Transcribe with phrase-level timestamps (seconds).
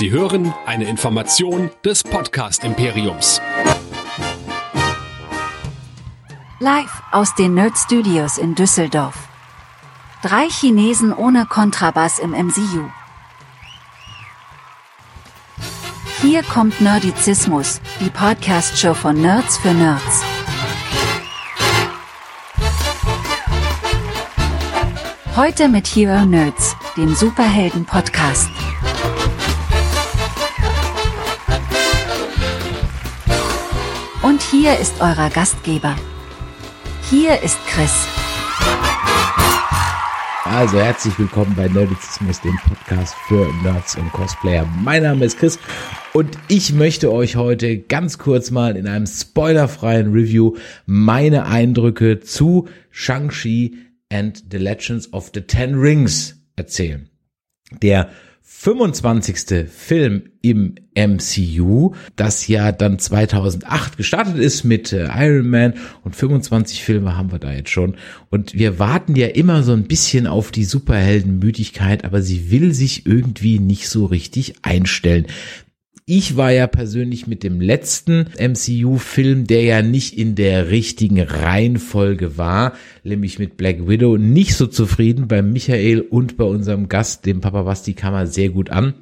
[0.00, 3.38] Sie hören eine Information des Podcast Imperiums.
[6.58, 9.28] Live aus den Nerd Studios in Düsseldorf.
[10.22, 12.88] Drei Chinesen ohne Kontrabass im MCU.
[16.22, 20.24] Hier kommt Nerdizismus, die Podcast-Show von Nerds für Nerds.
[25.36, 28.48] Heute mit Hero Nerds, dem Superhelden-Podcast.
[34.50, 35.94] Hier ist euer Gastgeber.
[37.08, 38.06] Hier ist Chris.
[40.44, 44.66] Also herzlich willkommen bei Nerdizismus, dem Podcast für Nerds und Cosplayer.
[44.82, 45.60] Mein Name ist Chris
[46.12, 52.68] und ich möchte euch heute ganz kurz mal in einem spoilerfreien Review meine Eindrücke zu
[52.90, 53.76] Shang-Chi
[54.12, 57.08] and the Legends of the Ten Rings erzählen.
[57.82, 58.10] Der
[58.52, 59.70] 25.
[59.70, 66.82] Film im MCU, das ja dann 2008 gestartet ist mit äh, Iron Man und 25
[66.82, 67.94] Filme haben wir da jetzt schon
[68.28, 73.06] und wir warten ja immer so ein bisschen auf die Superheldenmüdigkeit, aber sie will sich
[73.06, 75.26] irgendwie nicht so richtig einstellen.
[76.12, 82.36] Ich war ja persönlich mit dem letzten MCU-Film, der ja nicht in der richtigen Reihenfolge
[82.36, 82.72] war,
[83.04, 85.28] nämlich mit Black Widow, nicht so zufrieden.
[85.28, 88.94] Bei Michael und bei unserem Gast, dem Papa Basti, kam er sehr gut an.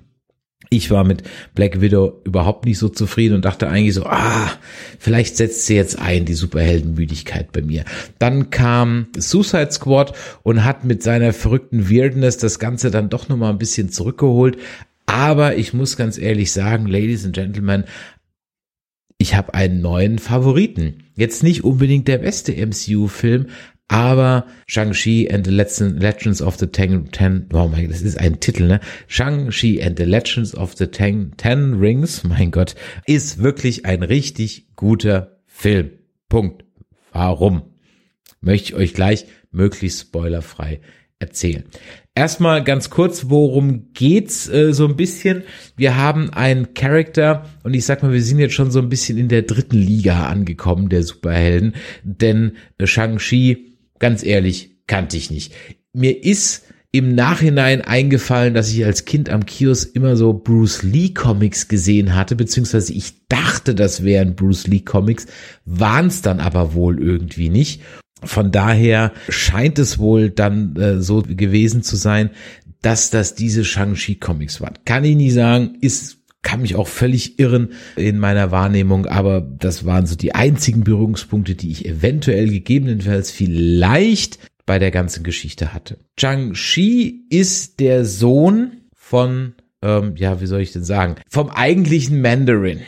[0.71, 1.23] Ich war mit
[1.55, 4.51] Black Widow überhaupt nicht so zufrieden und dachte eigentlich so, ah,
[4.99, 7.85] vielleicht setzt sie jetzt ein, die Superheldenmüdigkeit bei mir.
[8.19, 10.13] Dann kam Suicide Squad
[10.43, 14.59] und hat mit seiner verrückten Weirdness das Ganze dann doch nochmal ein bisschen zurückgeholt.
[15.09, 17.85] Aber ich muss ganz ehrlich sagen, Ladies and Gentlemen,
[19.17, 21.05] ich habe einen neuen Favoriten.
[21.17, 23.47] Jetzt nicht unbedingt der beste MCU-Film,
[23.89, 28.65] aber Shang-Chi and the Legends of the Ten, Ten, oh mein das ist ein Titel,
[28.65, 28.81] ne?
[29.07, 32.75] Shang-Chi and the Legends of the Ten, Ten Rings, mein Gott,
[33.07, 35.91] ist wirklich ein richtig guter Film.
[36.29, 36.67] Punkt.
[37.13, 37.63] Warum?
[38.43, 40.83] Möchte ich euch gleich möglichst spoilerfrei
[41.19, 41.65] erzählen.
[42.19, 45.45] Erstmal ganz kurz, worum geht's äh, so ein bisschen?
[45.77, 49.19] Wir haben einen Charakter und ich sag mal, wir sind jetzt schon so ein bisschen
[49.19, 55.55] in der dritten Liga angekommen der Superhelden, denn äh, Shang-Chi, ganz ehrlich, kannte ich nicht.
[55.93, 61.11] Mir ist im Nachhinein eingefallen, dass ich als Kind am Kiosk immer so Bruce Lee
[61.11, 65.27] Comics gesehen hatte, beziehungsweise ich dachte, das wären Bruce Lee Comics,
[65.65, 67.81] waren es dann aber wohl irgendwie nicht.
[68.25, 72.31] Von daher scheint es wohl dann äh, so gewesen zu sein,
[72.83, 74.75] dass das diese Shang-Chi Comics waren.
[74.85, 79.85] Kann ich nie sagen, ist kann mich auch völlig irren in meiner Wahrnehmung, aber das
[79.85, 85.99] waren so die einzigen Berührungspunkte, die ich eventuell gegebenenfalls vielleicht bei der ganzen Geschichte hatte.
[86.19, 92.81] Shang-Chi ist der Sohn von, ähm, ja, wie soll ich denn sagen, vom eigentlichen Mandarin.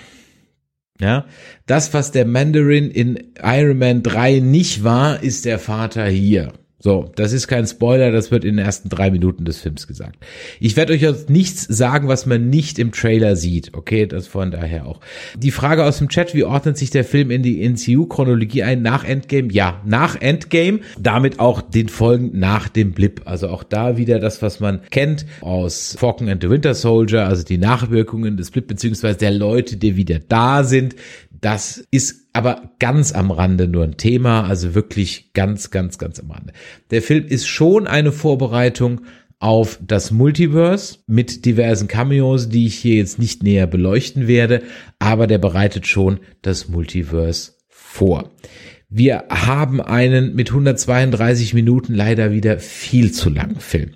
[1.00, 1.24] Ja,
[1.66, 6.52] das, was der Mandarin in Iron Man 3 nicht war, ist der Vater hier.
[6.82, 10.16] So, das ist kein Spoiler, das wird in den ersten drei Minuten des Films gesagt.
[10.60, 13.74] Ich werde euch jetzt nichts sagen, was man nicht im Trailer sieht.
[13.74, 15.00] Okay, das von daher auch.
[15.36, 18.80] Die Frage aus dem Chat, wie ordnet sich der Film in die NCU-Chronologie ein?
[18.80, 19.52] Nach Endgame?
[19.52, 20.80] Ja, nach Endgame.
[20.98, 23.22] Damit auch den Folgen nach dem Blip.
[23.26, 27.44] Also auch da wieder das, was man kennt aus Falcon and the Winter Soldier, also
[27.44, 30.96] die Nachwirkungen des Blip, beziehungsweise der Leute, die wieder da sind,
[31.42, 36.30] das ist aber ganz am Rande nur ein Thema, also wirklich ganz, ganz, ganz am
[36.30, 36.52] Rande.
[36.90, 39.02] Der Film ist schon eine Vorbereitung
[39.40, 44.62] auf das Multiverse mit diversen Cameos, die ich hier jetzt nicht näher beleuchten werde,
[44.98, 48.30] aber der bereitet schon das Multiverse vor.
[48.90, 53.92] Wir haben einen mit 132 Minuten leider wieder viel zu langen Film.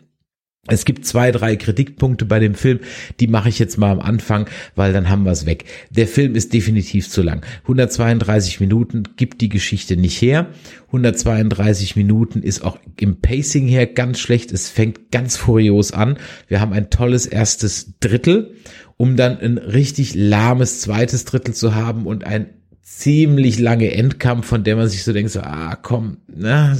[0.67, 2.81] Es gibt zwei, drei Kritikpunkte bei dem Film,
[3.21, 5.65] die mache ich jetzt mal am Anfang, weil dann haben wir es weg.
[5.91, 7.45] Der Film ist definitiv zu lang.
[7.63, 10.49] 132 Minuten gibt die Geschichte nicht her.
[10.87, 14.53] 132 Minuten ist auch im Pacing her ganz schlecht.
[14.53, 16.17] Es fängt ganz furios an.
[16.49, 18.55] Wir haben ein tolles erstes Drittel,
[18.97, 22.47] um dann ein richtig lahmes zweites Drittel zu haben und ein
[22.81, 26.77] ziemlich lange Endkampf, von der man sich so denkt, so, ah, komm, na,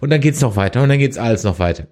[0.00, 1.86] und dann geht's noch weiter und dann geht's alles noch weiter.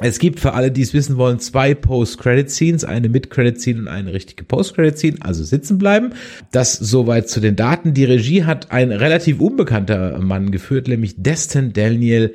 [0.00, 4.44] Es gibt für alle, die es wissen wollen, zwei Post-Credit-Scenes, eine Mid-Credit-Scene und eine richtige
[4.44, 6.10] Post-Credit-Scene, also sitzen bleiben.
[6.52, 7.94] Das soweit zu den Daten.
[7.94, 12.34] Die Regie hat ein relativ unbekannter Mann geführt, nämlich Destin Daniel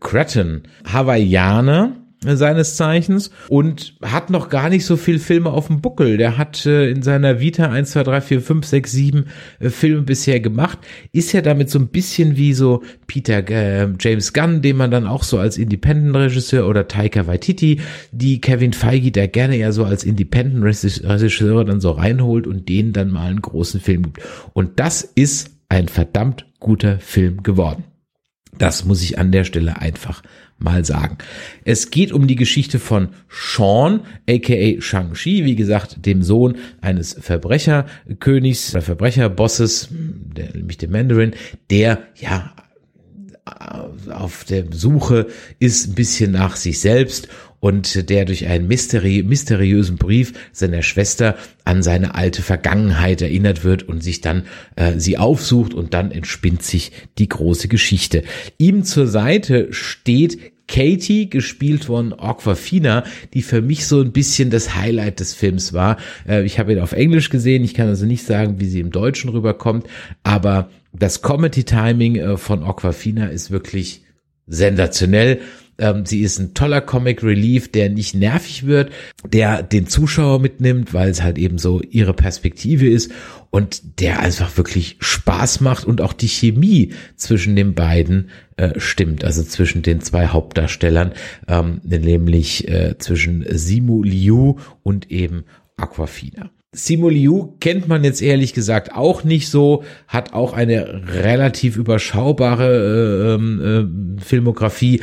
[0.00, 6.16] Cretton, Hawaiianer, seines Zeichens und hat noch gar nicht so viel Filme auf dem Buckel.
[6.16, 9.24] Der hat äh, in seiner Vita 1, 2, 3, 4, 5, 6, 7
[9.60, 10.78] äh, Filme bisher gemacht.
[11.12, 15.06] Ist ja damit so ein bisschen wie so Peter äh, James Gunn, den man dann
[15.06, 17.80] auch so als Independent-Regisseur oder Taika Waititi,
[18.12, 23.10] die Kevin Feige da gerne ja so als Independent-Regisseur dann so reinholt und denen dann
[23.10, 24.20] mal einen großen Film gibt.
[24.52, 27.84] Und das ist ein verdammt guter Film geworden.
[28.58, 30.22] Das muss ich an der Stelle einfach
[30.58, 31.18] mal sagen.
[31.64, 38.72] Es geht um die Geschichte von Sean, aka Shang-Chi, wie gesagt, dem Sohn eines Verbrecherkönigs
[38.72, 41.34] oder Verbrecherbosses, der, nämlich dem Mandarin,
[41.70, 42.54] der ja
[44.10, 45.26] auf der Suche
[45.58, 47.28] ist ein bisschen nach sich selbst
[47.64, 51.34] und der durch einen mysteri mysteriösen Brief seiner Schwester
[51.64, 54.42] an seine alte Vergangenheit erinnert wird und sich dann
[54.76, 58.22] äh, sie aufsucht und dann entspinnt sich die große Geschichte.
[58.58, 64.74] Ihm zur Seite steht Katie, gespielt von Aquafina, die für mich so ein bisschen das
[64.74, 65.96] Highlight des Films war.
[66.28, 68.90] Äh, ich habe ihn auf Englisch gesehen, ich kann also nicht sagen, wie sie im
[68.90, 69.86] Deutschen rüberkommt,
[70.22, 74.02] aber das Comedy-Timing äh, von Aquafina ist wirklich
[74.46, 75.40] sensationell.
[75.78, 78.90] Ähm, sie ist ein toller Comic Relief, der nicht nervig wird,
[79.26, 83.10] der den Zuschauer mitnimmt, weil es halt eben so ihre Perspektive ist
[83.50, 89.24] und der einfach wirklich Spaß macht und auch die Chemie zwischen den beiden äh, stimmt,
[89.24, 91.12] also zwischen den zwei Hauptdarstellern,
[91.48, 95.44] ähm, nämlich äh, zwischen Simu Liu und eben
[95.76, 96.50] Aquafina.
[96.74, 102.66] Simu Liu kennt man jetzt ehrlich gesagt auch nicht so, hat auch eine relativ überschaubare
[102.66, 105.02] äh, ähm, äh, Filmografie.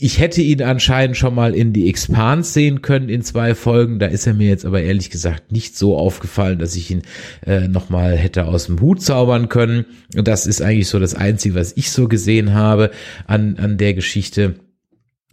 [0.00, 3.98] Ich hätte ihn anscheinend schon mal in die Expanse sehen können in zwei Folgen.
[3.98, 7.02] Da ist er mir jetzt aber ehrlich gesagt nicht so aufgefallen, dass ich ihn
[7.44, 9.86] äh, nochmal hätte aus dem Hut zaubern können.
[10.14, 12.90] Und das ist eigentlich so das Einzige, was ich so gesehen habe
[13.26, 14.54] an, an der Geschichte.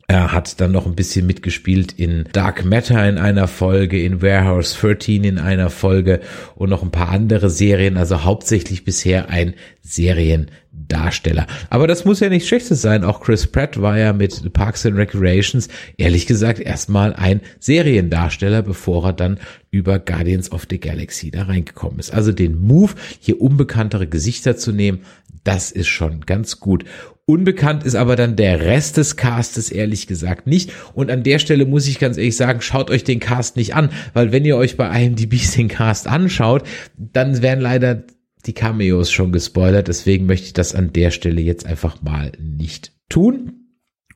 [0.07, 4.77] Er hat dann noch ein bisschen mitgespielt in Dark Matter in einer Folge, in Warehouse
[4.79, 6.21] 13 in einer Folge
[6.53, 11.47] und noch ein paar andere Serien, also hauptsächlich bisher ein Seriendarsteller.
[11.71, 13.03] Aber das muss ja nichts Schlechtes sein.
[13.03, 19.05] Auch Chris Pratt war ja mit Parks and Recreations ehrlich gesagt erstmal ein Seriendarsteller, bevor
[19.05, 19.39] er dann
[19.71, 22.13] über Guardians of the Galaxy da reingekommen ist.
[22.13, 24.99] Also den Move, hier unbekanntere Gesichter zu nehmen,
[25.43, 26.85] das ist schon ganz gut.
[27.27, 30.71] Unbekannt ist aber dann der Rest des Castes ehrlich gesagt nicht.
[30.93, 33.89] Und an der Stelle muss ich ganz ehrlich sagen, schaut euch den Cast nicht an,
[34.13, 36.63] weil wenn ihr euch bei IMDb den Cast anschaut,
[36.97, 38.03] dann werden leider
[38.45, 39.87] die Cameos schon gespoilert.
[39.87, 43.53] Deswegen möchte ich das an der Stelle jetzt einfach mal nicht tun.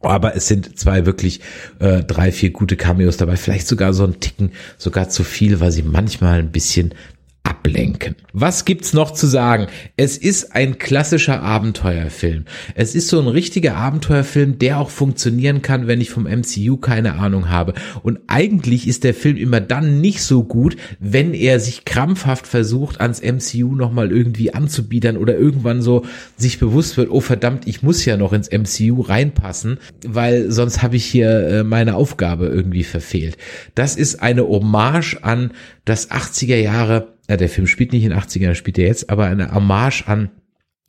[0.01, 1.41] Aber es sind zwei wirklich
[1.79, 3.37] äh, drei, vier gute Cameos dabei.
[3.37, 6.93] Vielleicht sogar so ein Ticken, sogar zu viel, weil sie manchmal ein bisschen
[7.43, 8.15] ablenken.
[8.33, 9.67] Was gibt's noch zu sagen?
[9.97, 12.45] Es ist ein klassischer Abenteuerfilm.
[12.75, 17.13] Es ist so ein richtiger Abenteuerfilm, der auch funktionieren kann, wenn ich vom MCU keine
[17.13, 17.73] Ahnung habe.
[18.03, 23.01] Und eigentlich ist der Film immer dann nicht so gut, wenn er sich krampfhaft versucht,
[23.01, 26.05] ans MCU nochmal irgendwie anzubiedern oder irgendwann so
[26.37, 30.95] sich bewusst wird, oh verdammt, ich muss ja noch ins MCU reinpassen, weil sonst habe
[30.95, 33.37] ich hier äh, meine Aufgabe irgendwie verfehlt.
[33.75, 35.51] Das ist eine Hommage an
[35.85, 39.25] das 80er Jahre ja, der Film spielt nicht in den 80ern, spielt er jetzt, aber
[39.25, 40.31] eine Hommage an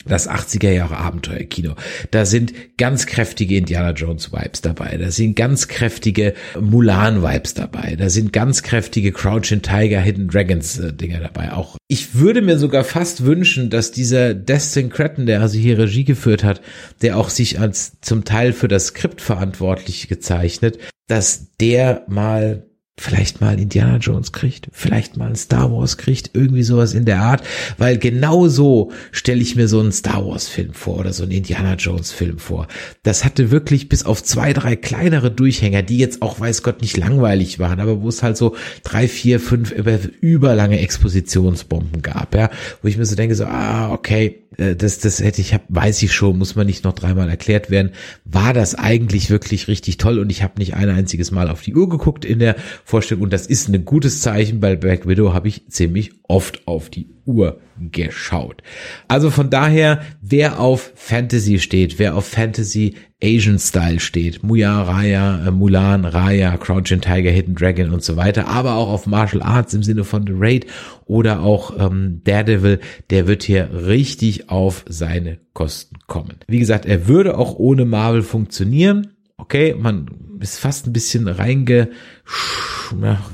[0.07, 1.75] das 80er Jahre Abenteuerkino.
[2.11, 4.97] Da sind ganz kräftige Indiana Jones Vibes dabei.
[4.97, 7.97] Da sind ganz kräftige Mulan Vibes dabei.
[7.99, 11.53] Da sind ganz kräftige Crouching Tiger Hidden Dragons äh, Dinger dabei.
[11.53, 16.05] Auch ich würde mir sogar fast wünschen, dass dieser Destin Cretton, der also hier Regie
[16.05, 16.63] geführt hat,
[17.03, 20.79] der auch sich als zum Teil für das Skript verantwortlich gezeichnet,
[21.09, 22.70] dass der mal
[23.01, 27.43] vielleicht mal Indiana Jones kriegt, vielleicht mal Star Wars kriegt, irgendwie sowas in der Art,
[27.79, 31.33] weil genau so stelle ich mir so einen Star Wars Film vor oder so einen
[31.33, 32.69] Indiana Jones Film vor.
[33.03, 36.99] Das hatte wirklich bis auf zwei, drei kleinere Durchhänger, die jetzt auch weiß Gott nicht
[36.99, 42.51] langweilig waren, aber wo es halt so drei, vier, fünf über, überlange Expositionsbomben gab, ja,
[42.83, 46.03] wo ich mir so denke so, ah, okay, äh, das, das hätte ich, hab, weiß
[46.03, 47.93] ich schon, muss man nicht noch dreimal erklärt werden,
[48.25, 51.75] war das eigentlich wirklich richtig toll und ich habe nicht ein einziges Mal auf die
[51.75, 52.57] Uhr geguckt in der
[52.91, 56.91] Vorstellung und das ist ein gutes Zeichen, weil Black Widow habe ich ziemlich oft auf
[56.91, 57.61] die Uhr
[57.93, 58.63] geschaut.
[59.09, 65.47] Also von daher, wer auf Fantasy steht, wer auf Fantasy Asian Style steht, Muya, Raya,
[65.47, 69.73] äh, Mulan, Raya, Crouching Tiger, Hidden Dragon und so weiter, aber auch auf Martial Arts
[69.75, 70.67] im Sinne von The Raid
[71.07, 72.81] oder auch ähm, Daredevil,
[73.11, 76.37] der wird hier richtig auf seine Kosten kommen.
[76.49, 79.09] Wie gesagt, er würde auch ohne Marvel funktionieren
[79.41, 80.07] okay, man
[80.41, 81.91] ist fast ein bisschen reinge,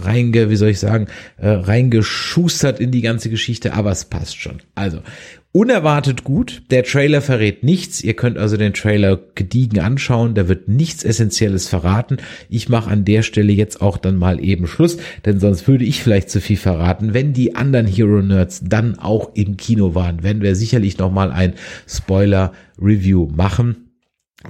[0.02, 4.60] reinge, wie soll ich sagen, äh, reingeschustert in die ganze Geschichte, aber es passt schon.
[4.74, 5.00] Also,
[5.52, 6.62] unerwartet gut.
[6.70, 8.02] Der Trailer verrät nichts.
[8.02, 10.34] Ihr könnt also den Trailer gediegen anschauen.
[10.34, 12.18] Da wird nichts Essentielles verraten.
[12.50, 16.02] Ich mache an der Stelle jetzt auch dann mal eben Schluss, denn sonst würde ich
[16.02, 17.14] vielleicht zu viel verraten.
[17.14, 21.30] Wenn die anderen Hero Nerds dann auch im Kino waren, werden wir sicherlich noch mal
[21.30, 21.54] ein
[21.86, 23.86] Spoiler Review machen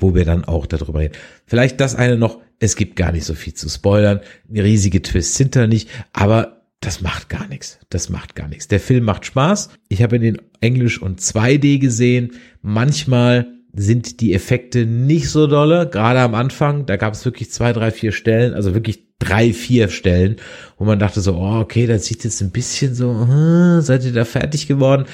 [0.01, 1.15] wo wir dann auch darüber reden.
[1.47, 4.21] Vielleicht das eine noch, es gibt gar nicht so viel zu spoilern.
[4.53, 7.79] Riesige Twists sind da nicht, aber das macht gar nichts.
[7.89, 8.69] Das macht gar nichts.
[8.69, 9.71] Der Film macht Spaß.
[9.89, 12.33] Ich habe ihn in Englisch und 2D gesehen.
[12.63, 16.87] Manchmal sind die Effekte nicht so dolle, gerade am Anfang.
[16.87, 20.37] Da gab es wirklich zwei, drei, vier Stellen, also wirklich drei, vier Stellen,
[20.79, 24.13] wo man dachte so, oh, okay, das sieht jetzt ein bisschen so, hm, seid ihr
[24.13, 25.07] da fertig geworden?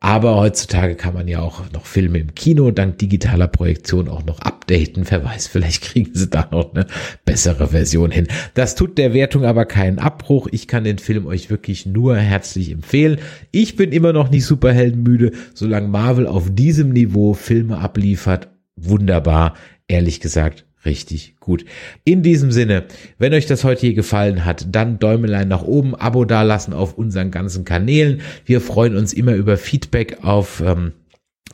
[0.00, 4.38] Aber heutzutage kann man ja auch noch Filme im Kino dank digitaler Projektion auch noch
[4.38, 5.04] updaten.
[5.08, 6.86] Wer weiß, vielleicht kriegen sie da noch eine
[7.24, 8.28] bessere Version hin.
[8.54, 10.46] Das tut der Wertung aber keinen Abbruch.
[10.52, 13.18] Ich kann den Film euch wirklich nur herzlich empfehlen.
[13.50, 18.48] Ich bin immer noch nicht superheldenmüde, solange Marvel auf diesem Niveau Filme abliefert.
[18.76, 19.54] Wunderbar.
[19.88, 21.64] Ehrlich gesagt, richtig gut.
[22.04, 22.84] In diesem Sinne,
[23.18, 27.30] wenn euch das heute hier gefallen hat, dann Däumelein nach oben, Abo dalassen auf unseren
[27.30, 28.22] ganzen Kanälen.
[28.44, 30.92] Wir freuen uns immer über Feedback auf ähm,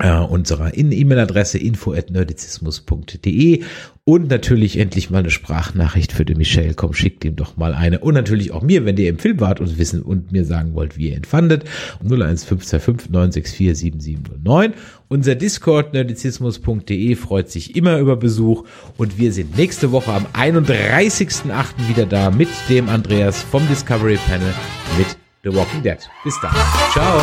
[0.01, 3.63] äh, unserer E-Mail-Adresse info@nerdizismus.de
[4.07, 6.75] und natürlich endlich mal eine Sprachnachricht für den Michel.
[6.75, 8.01] Komm, schickt ihm doch mal eine.
[8.01, 10.99] Und natürlich auch mir, wenn ihr im Film wart und wissen und mir sagen wollt,
[10.99, 11.65] wie ihr ihn fandet.
[12.03, 14.75] 01525 964 7709.
[15.09, 18.65] Unser Discord nerdizismus.de freut sich immer über Besuch
[18.99, 21.89] und wir sind nächste Woche am 31.08.
[21.89, 24.53] wieder da mit dem Andreas vom Discovery Panel
[24.99, 25.99] mit The Walking Dead.
[26.25, 26.53] Bis dann.
[26.93, 27.23] Ciao.